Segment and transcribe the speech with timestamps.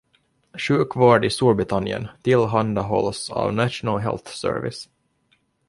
[0.57, 4.89] Sjukvård i Storbritannien tillhandahålls av National Health Service